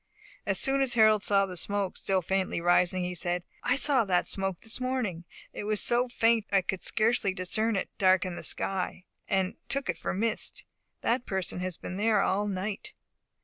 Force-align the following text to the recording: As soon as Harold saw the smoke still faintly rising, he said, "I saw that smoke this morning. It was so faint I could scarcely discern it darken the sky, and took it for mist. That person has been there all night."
As 0.47 0.57
soon 0.59 0.81
as 0.81 0.95
Harold 0.95 1.21
saw 1.21 1.45
the 1.45 1.55
smoke 1.55 1.95
still 1.95 2.23
faintly 2.23 2.59
rising, 2.59 3.03
he 3.03 3.13
said, 3.13 3.43
"I 3.61 3.75
saw 3.75 4.03
that 4.05 4.25
smoke 4.25 4.61
this 4.61 4.79
morning. 4.81 5.25
It 5.53 5.65
was 5.65 5.79
so 5.79 6.07
faint 6.07 6.45
I 6.51 6.63
could 6.63 6.81
scarcely 6.81 7.35
discern 7.35 7.75
it 7.75 7.87
darken 7.99 8.33
the 8.33 8.41
sky, 8.41 9.03
and 9.27 9.57
took 9.69 9.89
it 9.91 9.99
for 9.99 10.11
mist. 10.15 10.63
That 11.01 11.27
person 11.27 11.59
has 11.59 11.77
been 11.77 11.97
there 11.97 12.21
all 12.23 12.47
night." 12.47 12.93